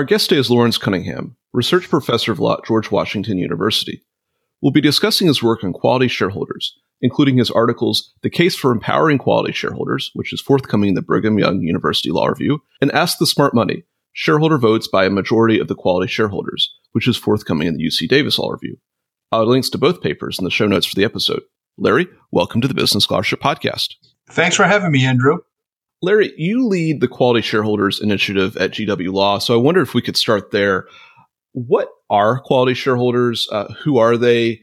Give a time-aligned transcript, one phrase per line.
[0.00, 4.02] Our guest today is Lawrence Cunningham, research professor of law at George Washington University.
[4.62, 9.18] We'll be discussing his work on quality shareholders, including his articles The Case for Empowering
[9.18, 13.26] Quality Shareholders, which is forthcoming in the Brigham Young University Law Review, and Ask the
[13.26, 17.76] Smart Money, Shareholder Votes by a Majority of the Quality Shareholders, which is forthcoming in
[17.76, 18.78] the UC Davis Law Review.
[19.30, 21.42] I'll links to both papers in the show notes for the episode.
[21.76, 23.96] Larry, welcome to the Business Scholarship Podcast.
[24.30, 25.40] Thanks for having me, Andrew.
[26.02, 30.00] Larry, you lead the Quality Shareholders Initiative at GW Law, so I wonder if we
[30.00, 30.86] could start there.
[31.52, 33.48] What are quality shareholders?
[33.52, 34.60] Uh, who are they?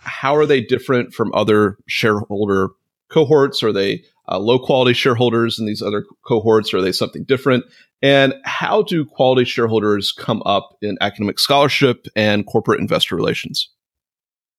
[0.00, 2.68] How are they different from other shareholder
[3.08, 3.62] cohorts?
[3.62, 6.74] Are they uh, low quality shareholders in these other cohorts?
[6.74, 7.64] Are they something different?
[8.02, 13.70] And how do quality shareholders come up in academic scholarship and corporate investor relations?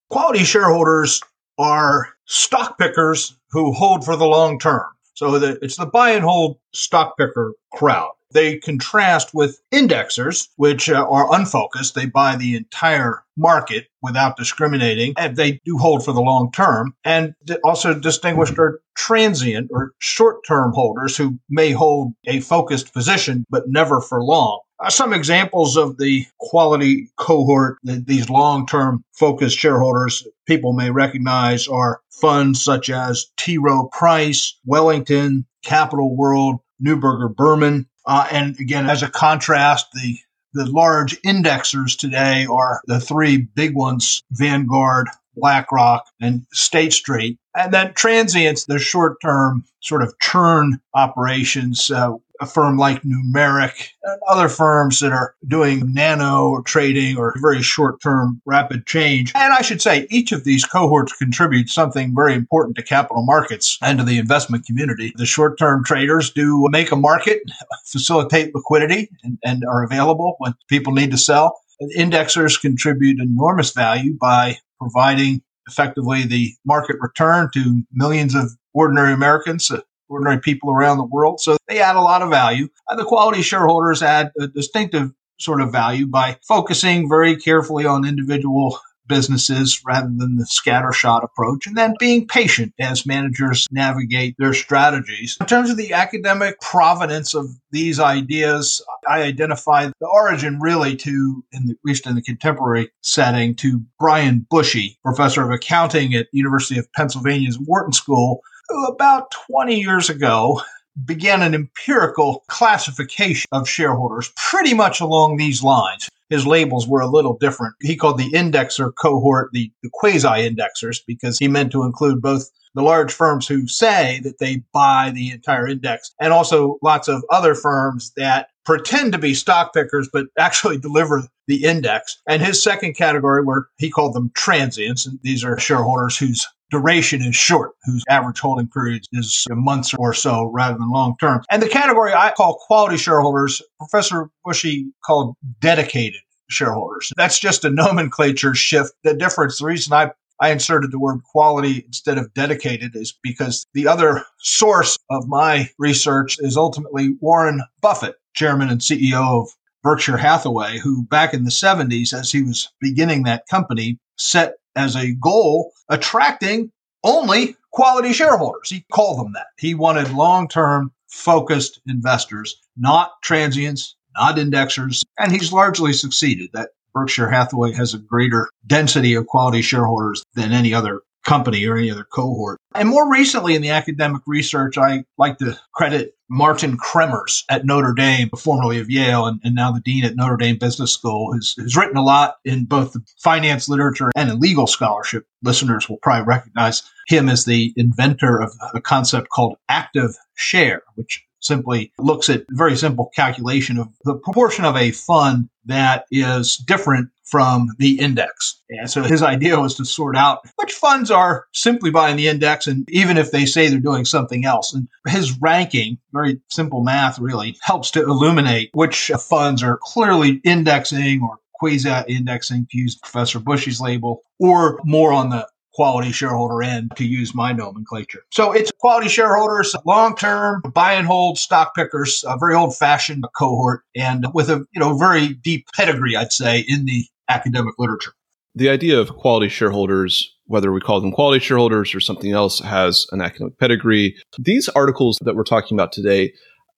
[0.10, 1.22] Quality shareholders
[1.58, 4.84] are stock pickers who hold for the long term.
[5.16, 8.12] So the, it's the buy and hold stock picker crowd.
[8.32, 11.96] They contrast with indexers, which uh, are unfocused.
[11.96, 16.96] They buy the entire market without discriminating, and they do hold for the long term.
[17.06, 23.46] And also distinguished are transient or short term holders who may hold a focused position,
[23.50, 24.60] but never for long.
[24.80, 30.92] Uh, some examples of the quality cohort, the, these long term focused shareholders people may
[30.92, 33.58] recognize are funds such as T.
[33.58, 37.88] Rowe Price, Wellington, Capital World, Neuberger Berman.
[38.06, 40.18] Uh, and again, as a contrast, the
[40.54, 47.38] the large indexers today are the three big ones Vanguard, BlackRock, and State Street.
[47.54, 53.90] And then transients, the short term sort of churn operations, uh, a firm like Numeric
[54.04, 59.32] and other firms that are doing nano trading or very short term rapid change.
[59.36, 63.78] And I should say, each of these cohorts contributes something very important to capital markets
[63.82, 65.14] and to the investment community.
[65.16, 67.42] The short term traders do make a market,
[67.86, 71.60] facilitate liquidity, and, and are available when people need to sell.
[71.98, 79.72] Indexers contribute enormous value by providing effectively the market return to millions of ordinary Americans
[80.10, 81.40] ordinary people around the world.
[81.40, 82.68] So they add a lot of value.
[82.96, 88.80] The quality shareholders add a distinctive sort of value by focusing very carefully on individual
[89.08, 95.38] businesses rather than the scattershot approach, and then being patient as managers navigate their strategies.
[95.40, 101.44] In terms of the academic provenance of these ideas, I identify the origin really to,
[101.52, 106.28] in the, at least in the contemporary setting, to Brian Bushee, professor of accounting at
[106.32, 108.42] University of Pennsylvania's Wharton School,
[108.88, 110.62] about 20 years ago
[111.04, 116.10] began an empirical classification of shareholders pretty much along these lines.
[116.30, 117.76] His labels were a little different.
[117.82, 122.50] He called the indexer cohort the, the quasi indexers because he meant to include both
[122.74, 127.24] the large firms who say that they buy the entire index and also lots of
[127.30, 132.22] other firms that pretend to be stock pickers but actually deliver the index.
[132.28, 137.22] And his second category were he called them transients and these are shareholders whose duration
[137.22, 141.42] is short, whose average holding period is months or so rather than long term.
[141.52, 147.12] And the category I call quality shareholders, Professor Bushee called dedicated shareholders.
[147.18, 148.94] That's just a nomenclature shift.
[149.04, 150.12] The difference, the reason I
[150.42, 155.70] I inserted the word quality instead of dedicated is because the other source of my
[155.80, 159.50] research is ultimately Warren Buffett, chairman and CEO of
[159.82, 164.96] Berkshire Hathaway, who back in the 70s, as he was beginning that company, set as
[164.96, 166.72] a goal attracting
[167.04, 168.70] only quality shareholders.
[168.70, 169.48] He called them that.
[169.58, 176.50] He wanted long term focused investors, not transients, not indexers, and he's largely succeeded.
[176.54, 181.78] That Berkshire Hathaway has a greater density of quality shareholders than any other company or
[181.78, 182.60] any other cohort.
[182.74, 187.94] And more recently in the academic research, I like to credit Martin Cremers at Notre
[187.94, 191.56] Dame, formerly of Yale and, and now the dean at Notre Dame Business School, has,
[191.58, 195.26] has written a lot in both the finance literature and in legal scholarship.
[195.44, 201.24] Listeners will probably recognize him as the inventor of a concept called active share, which
[201.42, 207.10] simply looks at very simple calculation of the proportion of a fund that is different
[207.26, 208.62] from the index.
[208.70, 212.68] And so his idea was to sort out which funds are simply buying the index
[212.68, 214.74] and even if they say they're doing something else.
[214.74, 221.22] And his ranking, very simple math really, helps to illuminate which funds are clearly indexing
[221.22, 226.92] or quasi indexing to use Professor Bushee's label, or more on the quality shareholder end
[226.96, 228.24] to use my nomenclature.
[228.32, 233.26] So it's quality shareholders, long term buy and hold stock pickers, a very old fashioned
[233.38, 238.14] cohort and with a you know very deep pedigree, I'd say, in the academic literature.
[238.56, 243.06] The idea of quality shareholders, whether we call them quality shareholders or something else, has
[243.12, 244.16] an academic pedigree.
[244.40, 246.34] These articles that we're talking about today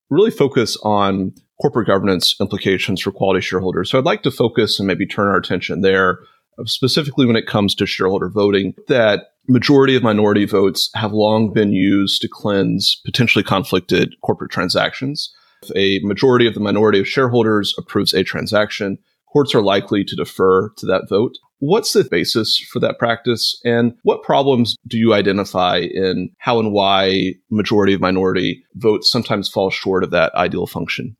[0.10, 3.92] really focus on corporate governance implications for quality shareholders.
[3.92, 6.20] So I'd like to focus and maybe turn our attention there
[6.66, 11.72] specifically when it comes to shareholder voting, that majority of minority votes have long been
[11.72, 15.34] used to cleanse potentially conflicted corporate transactions.
[15.64, 18.98] If a majority of the minority of shareholders approves a transaction,
[19.31, 21.38] courts are likely to defer to that vote.
[21.59, 26.71] What's the basis for that practice and what problems do you identify in how and
[26.71, 31.18] why majority of minority votes sometimes fall short of that ideal function?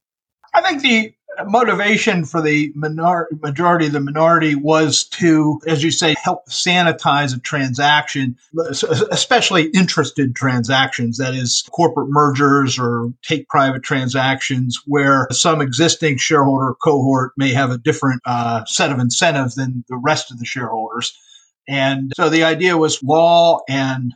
[0.54, 1.14] I think the
[1.46, 7.36] motivation for the minor- majority of the minority was to, as you say, help sanitize
[7.36, 8.38] a transaction,
[9.12, 16.74] especially interested transactions, that is, corporate mergers or take private transactions where some existing shareholder
[16.82, 21.18] cohort may have a different uh, set of incentives than the rest of the shareholders.
[21.68, 24.14] And so the idea was law and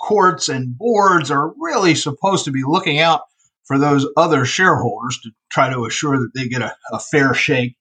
[0.00, 3.22] courts and boards are really supposed to be looking out
[3.64, 7.76] for those other shareholders to try to assure that they get a, a fair shake.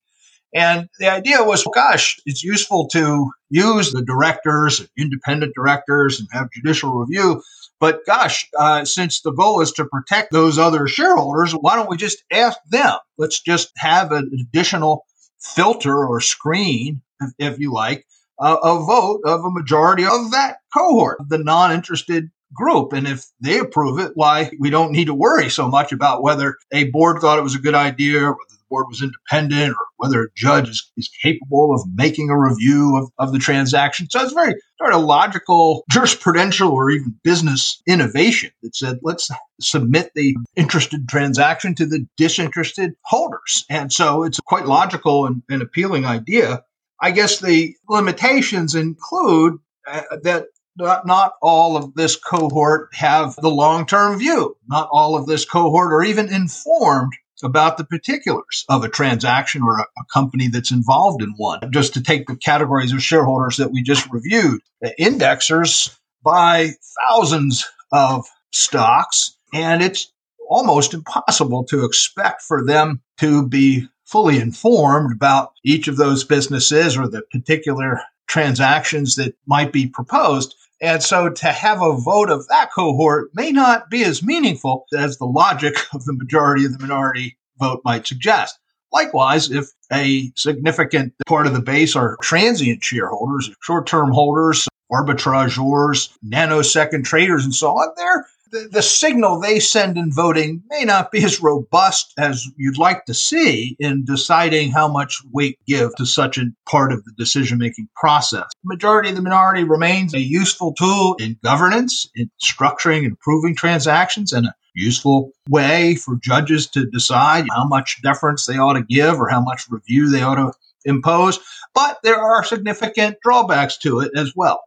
[0.56, 6.52] And the idea was, gosh, it's useful to use the directors, independent directors, and have
[6.52, 7.42] judicial review.
[7.80, 11.98] But gosh, uh, since the goal is to protect those other shareholders, why don't we
[11.98, 12.96] just ask them?
[13.18, 15.06] Let's just have an additional
[15.40, 18.06] filter or screen, if, if you like,
[18.40, 22.94] uh, a vote of a majority of that cohort, the non interested group.
[22.94, 26.58] And if they approve it, why we don't need to worry so much about whether
[26.72, 30.24] a board thought it was a good idea, whether the board was independent, or whether
[30.24, 34.08] a judge is, is capable of making a review of, of the transaction.
[34.10, 39.30] So it's very sort of logical jurisprudential or even business innovation that said, let's
[39.62, 43.66] submit the interested transaction to the disinterested holders.
[43.70, 46.64] And so it's a quite logical and, and appealing idea.
[47.00, 50.46] I guess the limitations include uh, that
[50.78, 54.58] not, all of this cohort have the long term view.
[54.68, 59.80] Not all of this cohort are even informed about the particulars of a transaction or
[59.80, 61.60] a, a, company that's involved in one.
[61.72, 66.70] Just to take the categories of shareholders that we just reviewed, the indexers buy
[67.02, 70.12] thousands of stocks, and it's
[70.50, 76.98] almost impossible to expect for them to be fully informed about each of those businesses
[76.98, 80.56] or the particular transactions that might be proposed.
[80.84, 85.18] And so to have a vote of that cohort may not be as meaningful as
[85.18, 88.60] the logic of the majority of the minority vote might suggest.
[88.92, 96.12] Likewise, if a significant part of the base are transient shareholders, short term holders, arbitrageurs,
[96.22, 98.28] nanosecond traders, and so on, they're
[98.72, 103.14] the, signal they send in voting may not be as robust as you'd like to
[103.14, 107.90] see in deciding how much weight give to such a part of the decision making
[107.96, 108.46] process.
[108.64, 113.56] The majority of the minority remains a useful tool in governance, in structuring and approving
[113.56, 118.84] transactions, and a useful way for judges to decide how much deference they ought to
[118.84, 120.52] give or how much review they ought to
[120.86, 121.40] impose.
[121.74, 124.64] But there are significant drawbacks to it as well.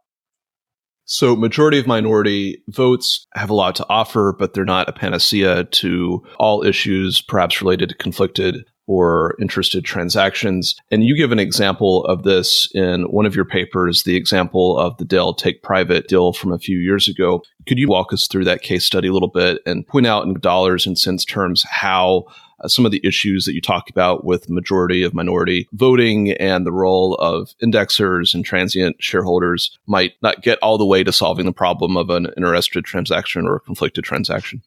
[1.09, 5.63] So, majority of minority votes have a lot to offer, but they're not a panacea
[5.63, 10.75] to all issues, perhaps related to conflicted or interested transactions.
[10.91, 14.97] And you give an example of this in one of your papers, the example of
[14.97, 17.41] the Dell take private deal from a few years ago.
[17.67, 20.33] Could you walk us through that case study a little bit and point out in
[20.35, 22.25] dollars and cents terms how
[22.59, 26.65] uh, some of the issues that you talk about with majority of minority voting and
[26.65, 31.45] the role of indexers and transient shareholders might not get all the way to solving
[31.45, 34.61] the problem of an interested transaction or a conflicted transaction.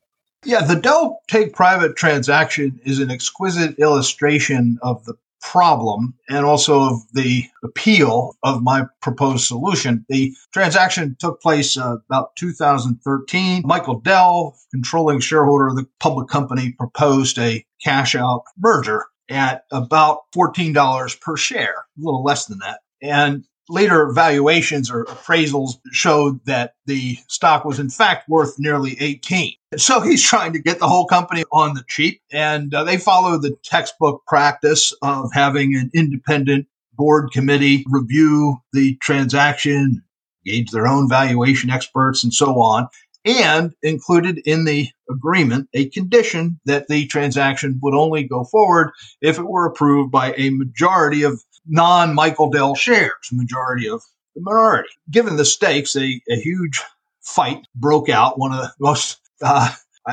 [0.45, 6.81] Yeah, the Dell take private transaction is an exquisite illustration of the problem and also
[6.81, 10.05] of the appeal of my proposed solution.
[10.09, 13.63] The transaction took place uh, about 2013.
[13.65, 20.21] Michael Dell, controlling shareholder of the public company, proposed a cash out merger at about
[20.35, 22.81] $14 per share, a little less than that.
[23.01, 29.55] And later valuations or appraisals showed that the stock was in fact worth nearly 18.
[29.77, 32.21] So he's trying to get the whole company on the cheap.
[32.33, 38.97] And uh, they follow the textbook practice of having an independent board committee review the
[38.97, 40.03] transaction,
[40.45, 42.89] engage their own valuation experts, and so on.
[43.25, 49.39] And included in the agreement a condition that the transaction would only go forward if
[49.39, 54.03] it were approved by a majority of non Michael Dell shares, majority of
[54.35, 54.91] the minority.
[55.11, 56.83] Given the stakes, a, a huge
[57.23, 59.73] fight broke out, one of the most uh,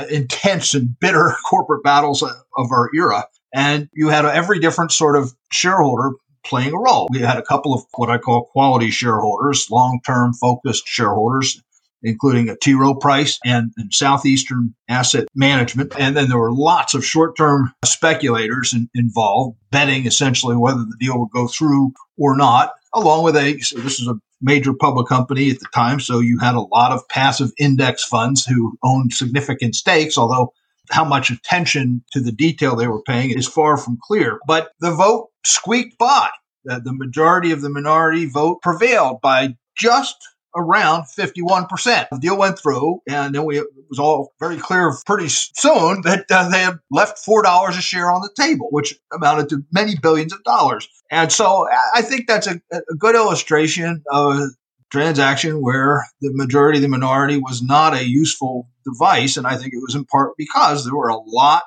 [0.10, 3.26] intense and bitter corporate battles of our era.
[3.54, 6.12] And you had every different sort of shareholder
[6.46, 7.08] playing a role.
[7.12, 11.62] We had a couple of what I call quality shareholders, long term focused shareholders,
[12.04, 12.74] including a T.
[12.74, 15.94] Rowe Price and, and, Southeastern Asset Management.
[16.00, 20.98] And then there were lots of short term speculators in, involved, betting essentially whether the
[21.00, 25.08] deal would go through or not, along with a, so this is a major public
[25.08, 26.00] company at the time.
[26.00, 30.54] So you had a lot of passive index funds who owned significant stakes, although
[30.90, 34.40] how much attention to the detail they were paying is far from clear.
[34.48, 36.30] But the vote squeaked by.
[36.64, 40.16] The, the majority of the minority vote prevailed by just
[40.58, 42.08] around 51%.
[42.12, 46.26] The deal went through, and then we, it was all very clear pretty soon that
[46.30, 50.34] uh, they had left $4 a share on the table, which amounted to many billions
[50.34, 50.90] of dollars.
[51.12, 54.48] And so I think that's a, a good illustration of a
[54.92, 59.38] transaction where the majority the minority was not a useful device.
[59.38, 61.64] And I think it was in part because there were a lot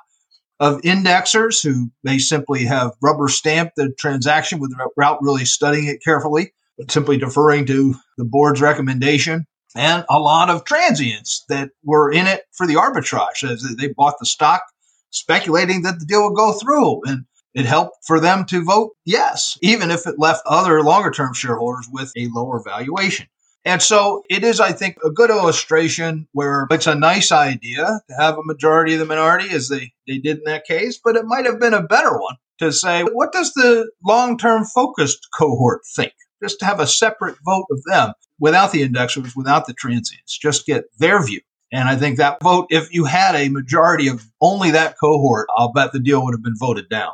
[0.59, 6.53] of indexers who may simply have rubber stamped the transaction without really studying it carefully
[6.89, 9.47] simply deferring to the board's recommendation,
[9.77, 13.49] and a lot of transients that were in it for the arbitrage.
[13.49, 14.63] As they bought the stock
[15.11, 17.03] speculating that the deal would go through.
[17.05, 21.35] And it helped for them to vote yes, even if it left other longer term
[21.35, 23.27] shareholders with a lower valuation.
[23.65, 28.15] And so it is, I think, a good illustration where it's a nice idea to
[28.17, 31.27] have a majority of the minority, as they, they did in that case, but it
[31.27, 35.83] might have been a better one to say, what does the long term focused cohort
[35.95, 36.15] think?
[36.43, 40.67] Just to have a separate vote of them without the indexers, without the transients, just
[40.67, 41.41] get their view.
[41.73, 45.73] And I think that vote, if you had a majority of only that cohort, I'll
[45.73, 47.13] bet the deal would have been voted down.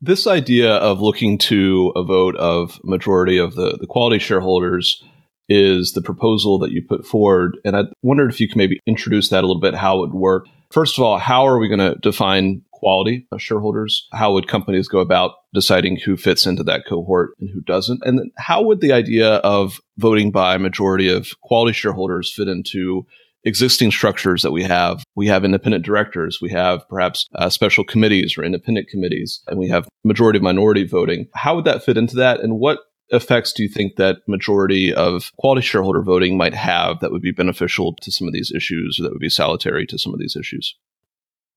[0.00, 5.02] This idea of looking to a vote of majority of the, the quality shareholders
[5.50, 7.58] is the proposal that you put forward.
[7.64, 10.14] And I wondered if you could maybe introduce that a little bit, how it would
[10.14, 10.46] work.
[10.70, 14.08] First of all, how are we going to define quality shareholders?
[14.12, 18.00] How would companies go about deciding who fits into that cohort and who doesn't?
[18.04, 23.06] And how would the idea of voting by majority of quality shareholders fit into
[23.44, 25.04] existing structures that we have?
[25.14, 29.68] We have independent directors, we have perhaps uh, special committees or independent committees, and we
[29.68, 31.28] have majority minority voting.
[31.34, 32.40] How would that fit into that?
[32.40, 37.10] And what effects do you think that majority of quality shareholder voting might have that
[37.10, 40.14] would be beneficial to some of these issues or that would be salutary to some
[40.14, 40.76] of these issues?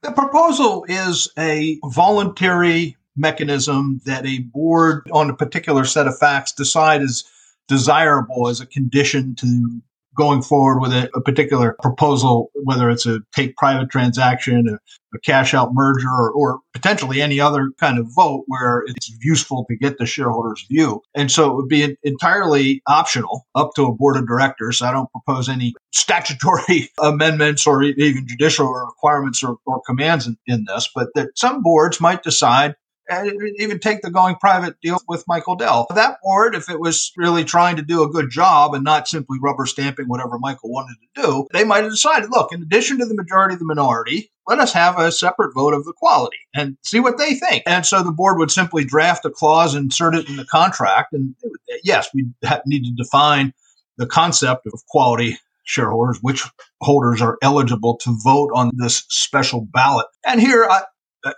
[0.03, 6.51] The proposal is a voluntary mechanism that a board on a particular set of facts
[6.51, 7.23] decide is
[7.69, 9.81] desirable as a condition to
[10.15, 14.73] going forward with a, a, particular proposal, whether it's a take private transaction, a,
[15.15, 19.63] a cash out merger, or, or, potentially any other kind of vote where it's useful
[19.69, 21.01] to get the shareholders' view.
[21.15, 24.81] And so it would be entirely optional up to a board of directors.
[24.81, 30.65] I don't propose any statutory amendments or even judicial requirements or, or commands in, in
[30.67, 32.75] this, but that some boards might decide
[33.09, 33.25] Uh,
[33.57, 35.87] even take the going private deal with Michael Dell.
[35.93, 39.37] That board, if it was really trying to do a good job and not simply
[39.41, 43.05] rubber stamping whatever Michael wanted to do, they might have decided, look, in addition to
[43.05, 46.77] the majority of the minority, let us have a separate vote of the quality and
[46.81, 47.63] see what they think.
[47.65, 51.13] And so the board would simply draft a clause, insert it in the contract.
[51.13, 51.35] And
[51.83, 52.27] yes, we
[52.65, 53.53] need to define
[53.97, 56.43] the concept of quality shareholders, which
[56.81, 60.07] holders are eligible to vote on this special ballot.
[60.25, 60.83] And here, I,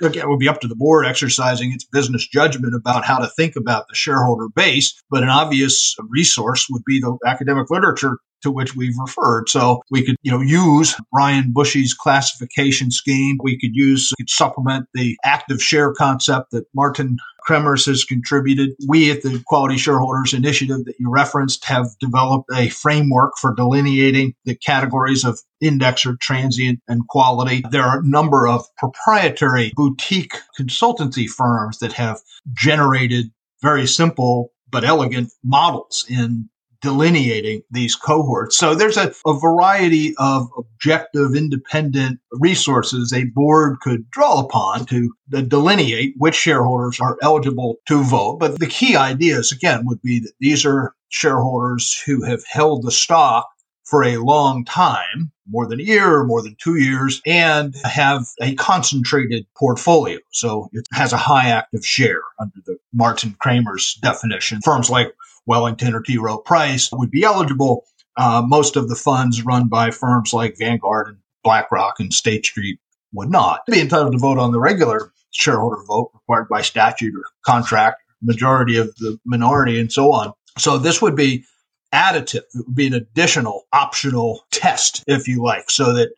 [0.02, 3.28] again, it would be up to the board exercising its business judgment about how to
[3.28, 5.02] think about the shareholder base.
[5.10, 9.50] But an obvious resource would be the academic literature to which we've referred.
[9.50, 13.38] So we could, you know, use Brian Bushee's classification scheme.
[13.42, 18.72] We could use, could supplement the active share concept that Martin Cremers has contributed.
[18.88, 24.36] We at the Quality Shareholders Initiative that you referenced have developed a framework for delineating
[24.46, 27.64] the categories of indexer, transient, and quality.
[27.72, 32.20] There are a number of proprietary boutique consultancy firms that have
[32.54, 36.50] generated very simple but elegant models in
[36.86, 38.56] delineating these cohorts.
[38.56, 45.12] So there's a, a, variety of objective, independent resources a board could draw upon to
[45.48, 48.38] delineate which shareholders are eligible to vote.
[48.38, 52.92] But the key ideas, again, would be that these are shareholders who have held the
[52.92, 53.48] stock
[53.86, 58.28] for a long time, more than a year or more than two years, and have
[58.42, 60.20] a concentrated portfolio.
[60.32, 64.60] So it has a high active share under the Martin Cremers' definition.
[64.64, 65.16] Firms like
[65.46, 66.18] Wellington or T.
[66.18, 67.86] Rowe Price would be eligible.
[68.18, 72.80] Uh, most of the funds run by firms like Vanguard and BlackRock and State Street
[73.14, 77.24] would not be entitled to vote on the regular shareholder vote required by statute or
[77.46, 80.34] contract majority of the minority and so on.
[80.58, 81.46] So this would be
[81.94, 82.44] additive.
[82.54, 86.10] It would be an additional optional test, if you like, so that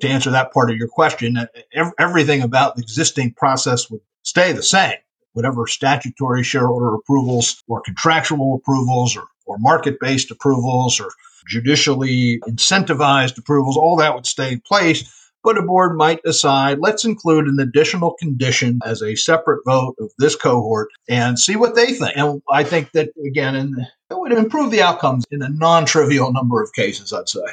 [0.00, 1.36] to answer that part of your question,
[1.98, 4.96] everything about the existing process would stay the same.
[5.34, 11.10] Whatever statutory shareholder approvals or contractual approvals or, or market based approvals or
[11.48, 15.10] judicially incentivized approvals, all that would stay in place.
[15.42, 20.10] But a board might decide, let's include an additional condition as a separate vote of
[20.18, 22.16] this cohort and see what they think.
[22.16, 23.76] And I think that, again, and
[24.10, 27.44] it would improve the outcomes in a non trivial number of cases, I'd say.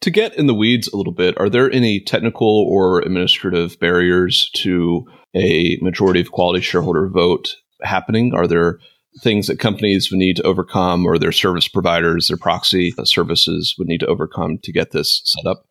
[0.00, 4.50] To get in the weeds a little bit, are there any technical or administrative barriers
[4.56, 8.34] to a majority of quality shareholder vote happening?
[8.34, 8.78] Are there
[9.20, 13.88] things that companies would need to overcome or their service providers, their proxy services would
[13.88, 15.64] need to overcome to get this set up?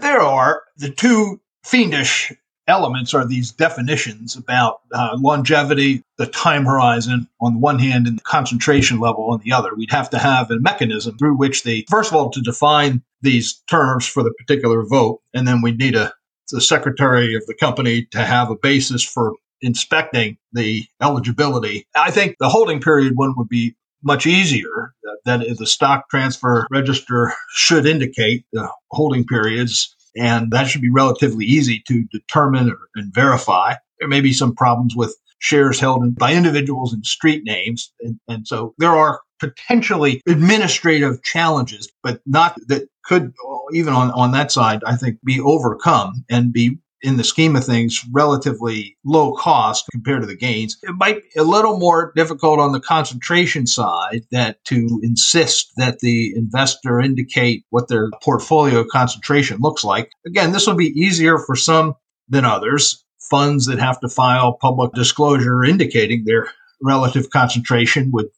[0.00, 0.62] There are.
[0.76, 2.32] The two fiendish
[2.66, 8.18] elements are these definitions about uh, longevity, the time horizon on the one hand, and
[8.18, 9.74] the concentration level on the other.
[9.74, 13.54] We'd have to have a mechanism through which they, first of all, to define these
[13.70, 16.12] terms for the particular vote, and then we'd need a
[16.50, 21.86] the secretary of the company to have a basis for inspecting the eligibility.
[21.96, 24.94] I think the holding period one would be much easier.
[25.06, 30.90] Uh, that the stock transfer register should indicate the holding periods, and that should be
[30.90, 33.74] relatively easy to determine and verify.
[33.98, 38.46] There may be some problems with shares held by individuals in street names, and, and
[38.46, 43.32] so there are potentially administrative challenges, but not that could
[43.72, 47.64] even on, on that side, I think, be overcome and be in the scheme of
[47.64, 50.76] things, relatively low cost compared to the gains.
[50.82, 56.00] It might be a little more difficult on the concentration side that to insist that
[56.00, 60.10] the investor indicate what their portfolio concentration looks like.
[60.26, 61.94] Again, this will be easier for some
[62.28, 63.04] than others.
[63.30, 66.48] Funds that have to file public disclosure indicating their
[66.82, 68.28] relative concentration would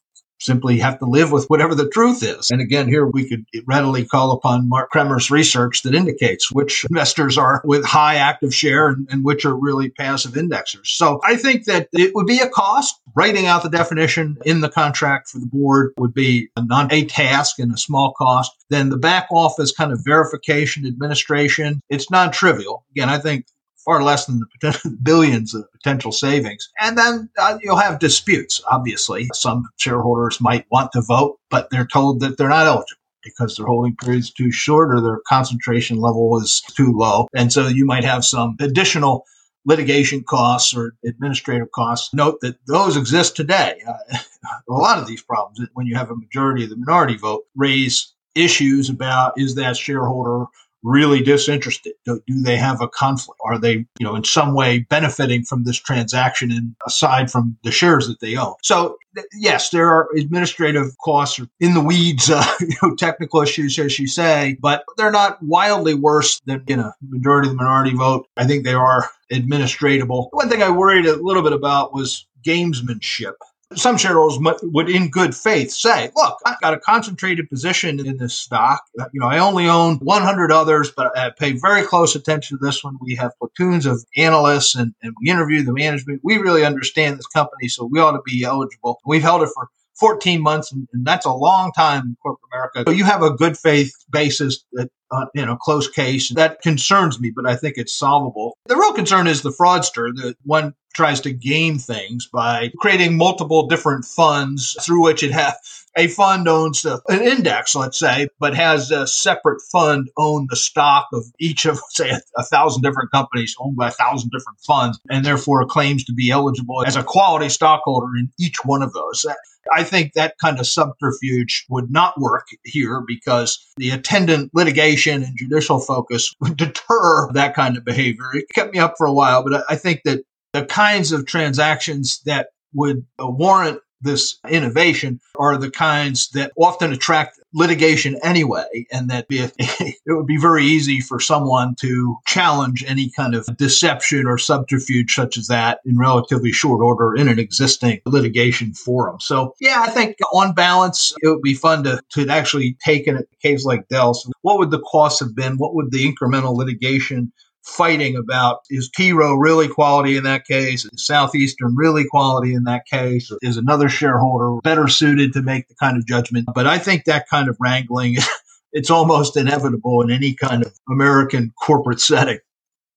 [0.40, 2.50] simply have to live with whatever the truth is.
[2.50, 7.38] And again, here we could readily call upon Mark Cremers' research that indicates which investors
[7.38, 10.86] are with high active share and, and, which are really passive indexers.
[10.86, 12.96] So I think that it would be a cost.
[13.16, 17.04] Writing out the definition in the contract for the board would be a non a
[17.04, 18.52] task and a small cost.
[18.70, 22.84] Then the back office kind of verification administration, it's non trivial.
[22.92, 23.46] Again, I think
[23.90, 26.68] far less than the billions of potential savings.
[26.80, 28.60] And then uh, you'll have disputes.
[28.70, 33.56] Obviously, some shareholders might want to vote, but they're told that they're not eligible because
[33.56, 37.26] their holding period is too short or their concentration level is too low.
[37.34, 39.24] And so you might have some additional
[39.66, 42.14] litigation costs or administrative costs.
[42.14, 43.82] Note that those exist today.
[43.88, 44.18] Uh,
[44.68, 48.14] a lot of these problems, when you have a majority of the minority vote, raise
[48.36, 50.46] issues about is that shareholder
[50.82, 51.94] really disinterested?
[52.04, 53.40] Do, do, they have a conflict?
[53.44, 57.70] Are they, you know, in some way benefiting from this transaction and aside from the
[57.70, 58.54] shares that they own?
[58.62, 58.96] So
[59.32, 64.06] yes, there are administrative costs in the weeds, uh, you know, technical issues, as you
[64.06, 68.26] say, but they're not wildly worse than in a majority of the minority vote.
[68.36, 70.28] I think they are administratable.
[70.32, 73.34] One thing I worried a little bit about was gamesmanship
[73.74, 78.34] some shareholders would, in good faith, say, "Look, I've got a concentrated position in this
[78.34, 78.82] stock.
[79.12, 82.82] You know, I only own 100 others, but I pay very close attention to this
[82.82, 82.96] one.
[83.00, 86.20] We have platoons of analysts, and, and we interview the management.
[86.24, 89.00] We really understand this company, so we ought to be eligible.
[89.06, 89.68] We've held it for
[90.00, 92.84] 14 months, and, and that's a long time in corporate America.
[92.88, 96.30] So you have a good faith basis that, uh, you know, close case.
[96.30, 98.56] That concerns me, but I think it's solvable.
[98.66, 103.66] The real concern is the fraudster, the one tries to game things by creating multiple
[103.66, 105.54] different funds through which it has
[105.96, 111.08] a fund owns an index, let's say, but has a separate fund own the stock
[111.12, 114.98] of each of, say, a, a, thousand different companies owned by a thousand different funds,
[115.10, 119.26] and therefore claims to be eligible as a quality stockholder in each one of those.
[119.74, 125.36] I think that kind of subterfuge would not work here because the attendant litigation and
[125.36, 128.24] judicial focus would deter that kind of behavior.
[128.32, 132.20] It kept me up for a while, but I think that the kinds of transactions
[132.24, 139.10] that would uh, warrant this innovation are the kinds that often attract litigation anyway, and
[139.10, 144.38] that it would be very easy for someone to challenge any kind of deception or
[144.38, 149.18] subterfuge such as that in relatively short order in an existing litigation forum.
[149.20, 153.16] So, yeah, I think on balance, it would be fun to, to actually take in
[153.16, 154.30] a case like Dell's.
[154.42, 155.56] What would the costs have been?
[155.56, 157.32] What would the incremental litigation
[157.64, 160.84] fighting about is T Rowe really quality in that case?
[160.84, 163.30] Is Southeastern really quality in that case?
[163.42, 166.48] Is another shareholder better suited to make the kind of judgment?
[166.54, 168.16] But I think that kind of wrangling,
[168.72, 172.38] it's almost inevitable in any kind of American corporate setting.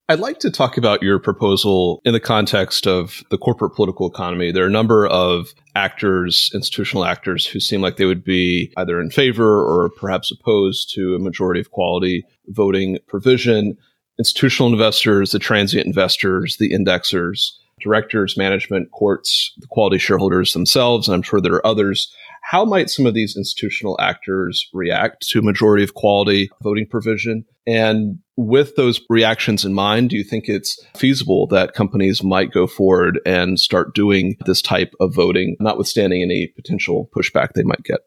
[0.09, 4.51] I'd like to talk about your proposal in the context of the corporate political economy.
[4.51, 8.99] There are a number of actors, institutional actors, who seem like they would be either
[8.99, 13.77] in favor or perhaps opposed to a majority of quality voting provision.
[14.23, 17.49] Institutional investors, the transient investors, the indexers,
[17.81, 22.09] directors, management, courts, the quality shareholders themselves, and I'm sure there are others
[22.43, 27.45] how might some of these institutional actors react to majority of quality voting provision?
[27.65, 32.67] And with those reactions in mind, do you think it's feasible that companies might go
[32.67, 38.01] forward and start doing this type of voting, notwithstanding any potential pushback they might get?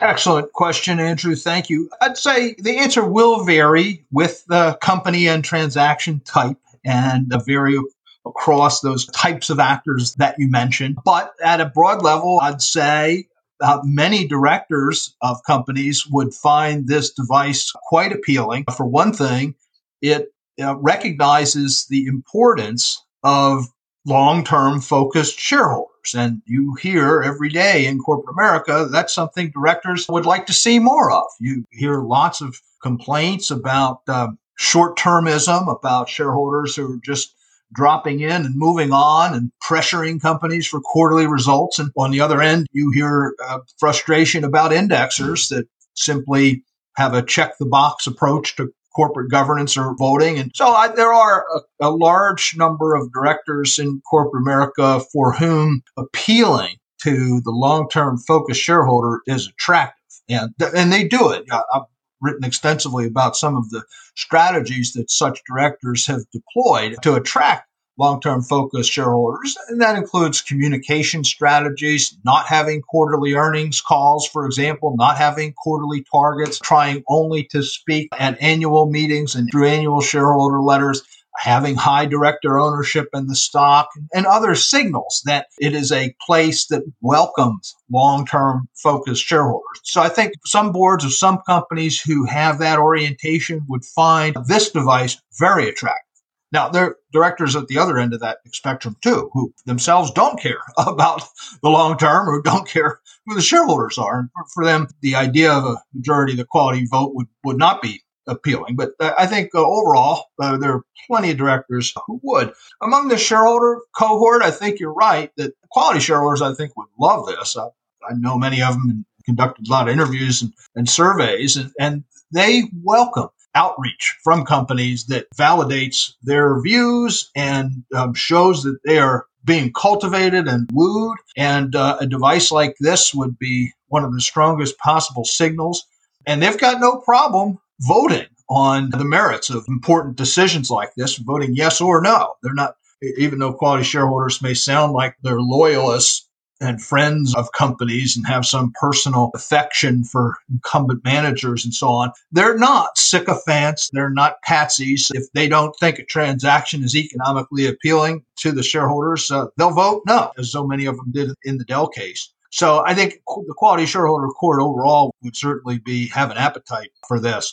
[0.00, 1.36] Excellent question, Andrew.
[1.36, 1.88] Thank you.
[2.00, 7.78] I'd say the answer will vary with the company and transaction type and vary
[8.26, 10.98] across those types of actors that you mentioned.
[11.04, 13.28] But at a broad level, I'd say
[13.60, 18.64] uh, many directors of companies would find this device quite appealing.
[18.76, 19.54] For one thing,
[20.02, 23.66] it uh, recognizes the importance of
[24.06, 26.14] long term focused shareholders.
[26.14, 30.78] And you hear every day in corporate America that's something directors would like to see
[30.78, 31.24] more of.
[31.40, 37.34] You hear lots of complaints about uh, short termism, about shareholders who are just
[37.72, 41.78] dropping in and moving on and pressuring companies for quarterly results.
[41.78, 46.62] And on the other end, you hear uh, frustration about indexers that simply
[46.96, 50.38] have a check the box approach to corporate governance or voting.
[50.38, 55.32] And so I, there are a, a large number of directors in corporate America for
[55.32, 60.00] whom appealing to the long term focused shareholder is attractive.
[60.28, 61.44] And, and they do it.
[61.52, 61.82] I've
[62.20, 63.84] written extensively about some of the
[64.16, 71.22] strategies that such directors have deployed to attract long-term focused shareholders and that includes communication
[71.24, 77.62] strategies not having quarterly earnings calls for example not having quarterly targets trying only to
[77.62, 81.02] speak at annual meetings and through annual shareholder letters
[81.36, 86.66] having high director ownership in the stock, and other signals that it is a place
[86.66, 89.80] that welcomes long term focused shareholders.
[89.82, 94.70] So I think some boards of some companies who have that orientation would find this
[94.70, 96.13] device very attractive.
[96.54, 100.38] Now, there are directors at the other end of that spectrum too, who themselves don't
[100.38, 101.22] care about
[101.62, 104.20] the long term or don't care who the shareholders are.
[104.20, 107.82] And for them, the idea of a majority of the quality vote would, would not
[107.82, 108.76] be appealing.
[108.76, 112.52] But I think uh, overall, uh, there are plenty of directors who would.
[112.80, 117.26] Among the shareholder cohort, I think you're right that quality shareholders, I think, would love
[117.26, 117.56] this.
[117.56, 117.66] I,
[118.08, 121.72] I know many of them and conducted a lot of interviews and, and surveys, and,
[121.80, 128.98] and they welcome outreach from companies that validates their views and um, shows that they
[128.98, 131.18] are being cultivated and wooed.
[131.36, 135.84] And uh, a device like this would be one of the strongest possible signals.
[136.26, 141.54] And they've got no problem voting on the merits of important decisions like this, voting
[141.54, 142.34] yes or no.
[142.42, 142.76] They're not,
[143.18, 146.28] even though quality shareholders may sound like they're loyalists
[146.64, 152.12] and friends of companies and have some personal affection for incumbent managers and so on.
[152.32, 153.90] They're not sycophants.
[153.92, 155.10] They're not patsies.
[155.14, 160.02] If they don't think a transaction is economically appealing to the shareholders, uh, they'll vote
[160.06, 162.32] no, as so many of them did in the Dell case.
[162.50, 167.18] So I think the quality shareholder court overall would certainly be have an appetite for
[167.18, 167.52] this.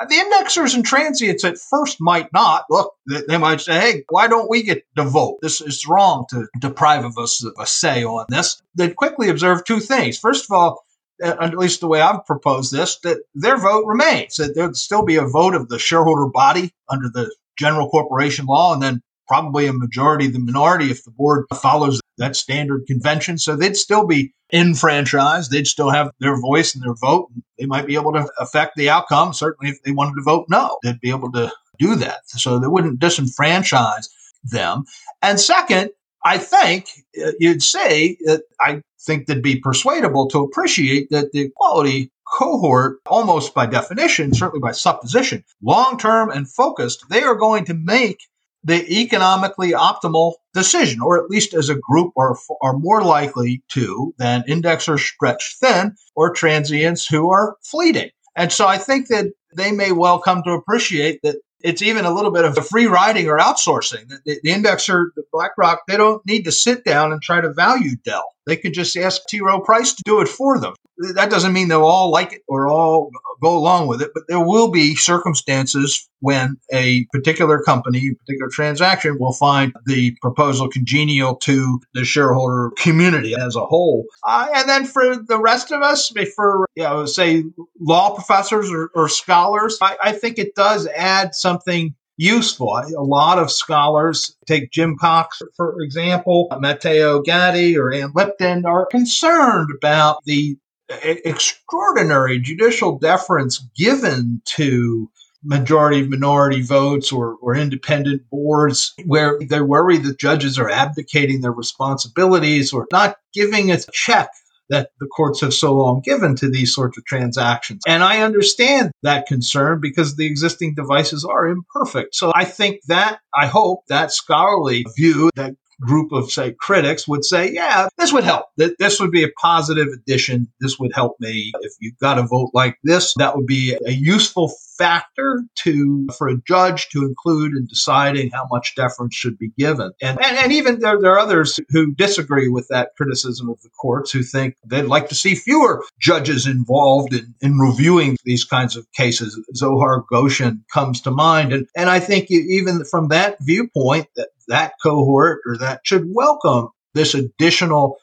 [0.00, 2.64] Uh, the indexers and transients at first might not.
[2.70, 2.94] Look,
[3.28, 5.38] they might say, hey, why don't we get to vote?
[5.42, 8.62] This is wrong to deprive of us of a say on this.
[8.74, 10.18] They'd quickly observe two things.
[10.18, 10.84] First of all,
[11.22, 15.16] at least the way I've proposed this, that their vote remains, that there'd still be
[15.16, 19.72] a vote of the shareholder body under the general corporation law, and then probably a
[19.72, 23.38] majority the minority if the board follows that standard convention.
[23.38, 25.50] So they'd still be enfranchised.
[25.50, 27.30] They'd still have their voice and their vote.
[27.58, 29.32] They might be able to affect the outcome.
[29.32, 32.28] Certainly, if they wanted to vote no, they'd be able to do that.
[32.28, 34.06] So they wouldn't disenfranchise
[34.44, 34.84] them.
[35.22, 35.92] And second,
[36.26, 36.88] I think
[37.24, 42.98] uh, you'd say that I think they'd be persuadable to appreciate that the quality cohort,
[43.06, 48.18] almost by definition, certainly by supposition, long term and focused, they are going to make
[48.64, 54.14] the economically optimal decision, or at least as a group are, are more likely to
[54.18, 58.10] than indexers stretched thin or transients who are fleeting.
[58.36, 62.12] And so I think that they may well come to appreciate that it's even a
[62.12, 64.08] little bit of a free riding or outsourcing.
[64.24, 67.96] The, the indexer, the BlackRock, they don't need to sit down and try to value
[68.04, 68.24] Dell.
[68.46, 69.40] They could just ask T.
[69.40, 70.74] Rowe Price to do it for them.
[71.14, 73.10] That doesn't mean they'll all like it or all
[73.42, 78.48] go along with it, but there will be circumstances when a particular company, a particular
[78.50, 84.04] transaction will find the proposal congenial to the shareholder community as a whole.
[84.26, 87.44] Uh, and then for the rest of us, for, you know, say
[87.80, 92.76] law professors or, or scholars, I, I think it does add something useful.
[92.76, 98.86] A lot of scholars, take Jim Cox, for example, Matteo Gatti or Ann Lipton, are
[98.86, 100.56] concerned about the
[101.02, 105.10] extraordinary judicial deference given to
[105.44, 111.52] majority minority votes or, or independent boards where they worry that judges are abdicating their
[111.52, 114.30] responsibilities or not giving a check
[114.72, 117.82] that the courts have so long given to these sorts of transactions.
[117.86, 122.14] And I understand that concern because the existing devices are imperfect.
[122.14, 127.24] So I think that, I hope that scholarly view that group of say critics would
[127.24, 128.46] say, yeah, this would help.
[128.56, 130.48] This would be a positive addition.
[130.60, 131.52] This would help me.
[131.60, 136.28] If you've got a vote like this, that would be a useful factor to for
[136.28, 139.92] a judge to include in deciding how much deference should be given.
[140.00, 143.70] And and, and even there, there are others who disagree with that criticism of the
[143.80, 148.76] courts who think they'd like to see fewer judges involved in, in reviewing these kinds
[148.76, 149.38] of cases.
[149.54, 151.52] Zohar Goshen comes to mind.
[151.52, 156.68] And and I think even from that viewpoint that that cohort or that should welcome
[156.94, 157.96] this additional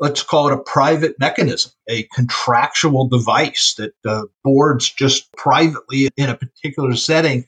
[0.00, 6.28] let's call it a private mechanism, a contractual device that uh, boards just privately in
[6.28, 7.44] a particular setting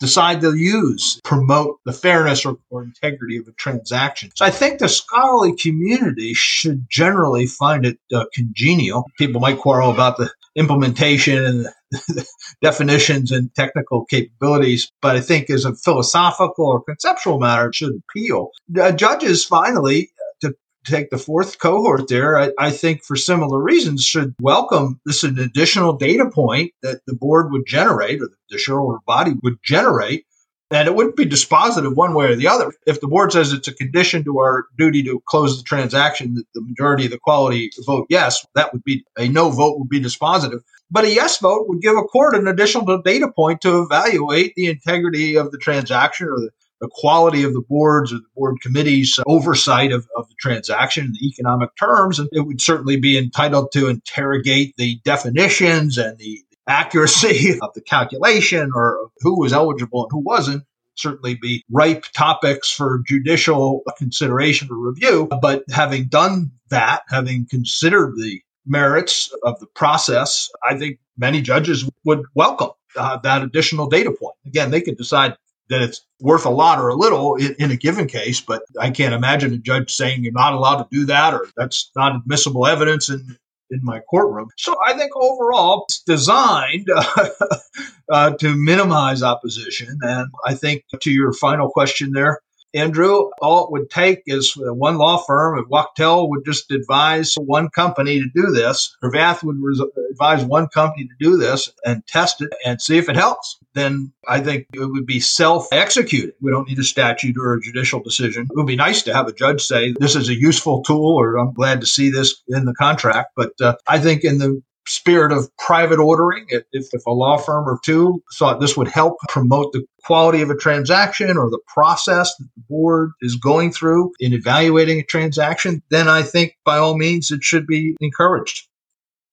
[0.00, 4.30] decide to use, promote the fairness or, or, integrity of a transaction.
[4.36, 9.04] So I think the scholarly community should generally find it uh, congenial.
[9.18, 11.74] People might quarrel about the implementation and the
[12.62, 17.92] definitions and technical capabilities, but I think as a philosophical or conceptual matter, it should
[17.92, 18.50] appeal.
[18.78, 24.04] Uh, judges finally to take the fourth cohort there, I, I, think for similar reasons
[24.04, 28.98] should welcome this an additional data point that the board would generate or the shareholder
[29.06, 30.24] body would generate.
[30.70, 32.72] And it wouldn't be dispositive one way or the other.
[32.86, 36.44] If the board says it's a condition to our duty to close the transaction that
[36.54, 40.00] the majority of the quality vote yes, that would be a no vote would be
[40.00, 40.60] dispositive.
[40.90, 44.66] But a yes vote would give a court an additional data point to evaluate the
[44.66, 49.18] integrity of the transaction or the the quality of the boards or the board committee's
[49.26, 52.18] oversight of, of the transaction and the economic terms.
[52.18, 57.80] And it would certainly be entitled to interrogate the definitions and the accuracy of the
[57.80, 64.68] calculation or who was eligible and who wasn't certainly be ripe topics for judicial consideration
[64.70, 65.28] or review.
[65.40, 71.88] But having done that, having considered the merits of the process, I think many judges
[72.04, 74.36] would welcome uh, that additional data point.
[74.46, 75.36] Again, they could decide
[75.68, 78.90] that it's worth a lot or a little in, in, a given case, but I
[78.90, 82.66] can't imagine a judge saying you're not allowed to do that or that's not admissible
[82.66, 83.36] evidence in,
[83.70, 84.48] in my courtroom.
[84.56, 87.28] So I think overall it's designed uh,
[88.10, 89.98] uh, to minimize opposition.
[90.00, 92.40] And I think to your final question there,
[92.74, 97.70] Andrew, all it would take is one law firm, if Wachtell would just advise one
[97.70, 102.42] company to do this, Cravath would res- advise one company to do this and test
[102.42, 103.58] it and see if it helps.
[103.74, 106.34] Then I think it would be self executed.
[106.40, 108.44] We don't need a statute or a judicial decision.
[108.50, 111.38] It would be nice to have a judge say, this is a useful tool, or
[111.38, 113.32] I'm glad to see this in the contract.
[113.36, 116.46] But uh, I think in the spirit of private ordering.
[116.48, 120.50] If, if a law firm or two thought this would help promote the quality of
[120.50, 125.82] a transaction or the process that the board is going through in evaluating a transaction,
[125.90, 128.66] then I think by all means it should be encouraged.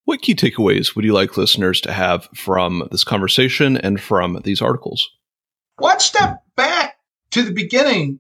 [0.04, 4.62] What key takeaways would you like listeners to have from this conversation and from these
[4.62, 5.10] articles?
[5.80, 6.98] Let's step back
[7.32, 8.20] to the beginning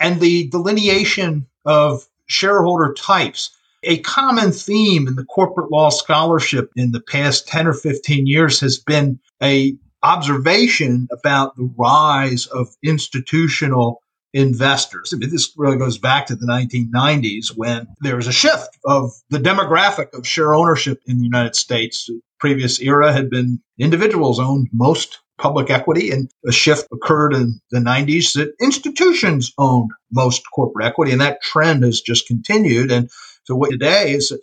[0.00, 3.55] and the delineation of shareholder types
[3.86, 8.60] a common theme in the corporate law scholarship in the past 10 or 15 years
[8.60, 15.12] has been a observation about the rise of institutional investors.
[15.14, 19.12] I mean, this really goes back to the 1990s when there was a shift of
[19.30, 22.06] the demographic of share ownership in the United States.
[22.06, 27.60] The previous era had been individuals owned most public equity, and a shift occurred in
[27.70, 32.90] the 90s that institutions owned most corporate equity, and that trend has just continued.
[32.90, 33.10] And
[33.46, 34.38] so what today is a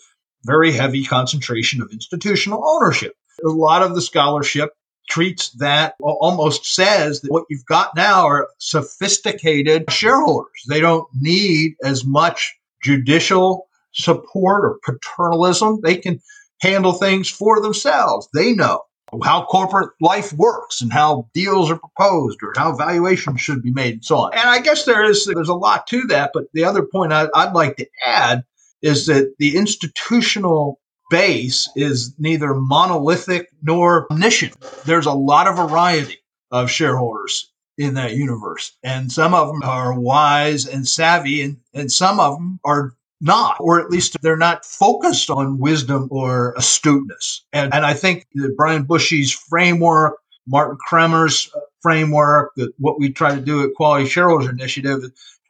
[0.46, 3.16] very heavy concentration of institutional ownership.
[3.46, 4.72] A lot of the scholarship
[5.10, 10.63] treats that almost says that what you've got now are sophisticated shareholders.
[10.70, 15.82] They don't need as much judicial support or paternalism.
[15.82, 16.22] They can
[16.62, 18.30] handle things for themselves.
[18.34, 18.82] They know
[19.24, 23.96] how corporate life works and how deals are proposed or how valuations should be made
[23.96, 24.34] and so on.
[24.34, 27.28] And I guess there is there's a lot to that, but the other point I,
[27.36, 28.44] I'd like to add
[28.84, 34.56] is that the institutional base is neither monolithic nor omniscient.
[34.86, 36.17] There's a lot of variety
[36.52, 38.78] of shareholders in that universe.
[38.84, 43.58] And some of them are wise and savvy, and, and some of them are not,
[43.60, 47.46] or at least they're not focused on wisdom or astuteness.
[47.54, 50.17] And, and I think that Brian Bushee's framework
[50.48, 55.04] Martin Cremers' uh, framework, that what we try to do at Quality Shareholders Initiative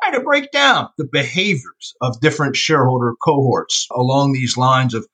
[0.04, 5.08] try to break down the behaviors of different shareholder cohorts along these lines of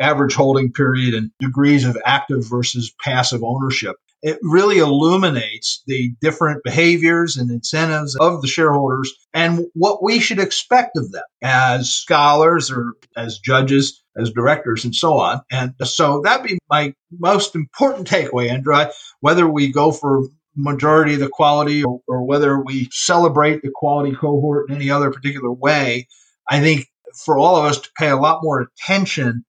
[0.00, 3.96] average holding period and degrees of active versus passive ownership.
[4.22, 10.38] It really illuminates the different behaviors and incentives of the shareholders and what we should
[10.38, 15.42] expect of them as scholars or as judges, as directors, and so on.
[15.52, 18.86] And so that'd be my most important takeaway, Andrew.
[19.20, 20.22] Whether we go for
[20.56, 25.10] majority of the quality or, or whether we celebrate the quality cohort in any other
[25.10, 26.06] particular way,
[26.48, 26.86] I think
[27.24, 29.44] for all of us to pay a lot more attention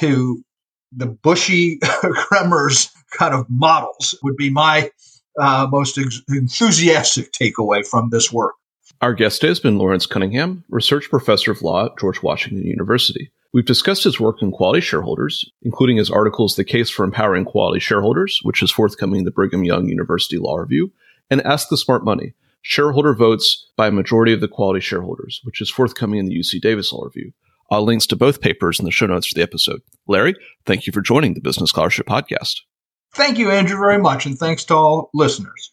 [0.00, 0.42] to
[0.92, 4.90] the Bushee Cremers' kind of models would be my
[5.40, 8.54] uh, most ex- enthusiastic takeaway from this work.
[9.00, 13.30] Our guest today has been Lawrence Cunningham, research professor of law at George Washington University.
[13.52, 17.80] We've discussed his work in quality shareholders, including his articles The Case for Empowering Quality
[17.80, 20.92] Shareholders, which is forthcoming in the Brigham Young University Law Review,
[21.30, 25.62] and Ask the Smart Money, Shareholder Votes by a Majority of the Quality Shareholders, which
[25.62, 27.32] is forthcoming in the UC Davis Law Review.
[27.70, 29.80] Links to both papers in the show notes for the episode.
[30.06, 30.34] Larry,
[30.66, 32.60] thank you for joining the Business Scholarship Podcast.
[33.14, 35.72] Thank you, Andrew, very much, and thanks to all listeners.